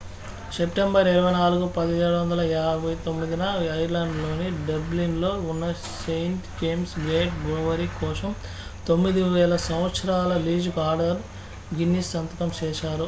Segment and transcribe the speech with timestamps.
[0.51, 1.67] September 24
[1.73, 3.45] 1759 న
[3.75, 5.65] Ireland లోని Dublin లో ఉన్న
[5.97, 8.31] సెయింట్ జేమ్స్ గేట్ బ్రూవరీ కోసం
[8.89, 11.21] 9,000 సంవత్సరాల లీజుకు ఆర్థర్
[11.71, 12.99] గిన్నిస్ సంతకం చేశారు